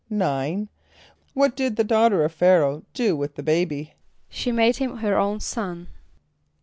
= 0.05 0.11
=9.= 0.11 0.67
What 1.35 1.55
did 1.55 1.75
the 1.75 1.83
daughter 1.83 2.23
of 2.25 2.33
Ph[=a]´ra[=o]h 2.35 2.85
do 2.95 3.15
with 3.15 3.35
the 3.35 3.43
baby? 3.43 3.93
=She 4.29 4.51
made 4.51 4.77
him 4.77 4.97
her 4.97 5.15
own 5.15 5.39
son. 5.39 5.89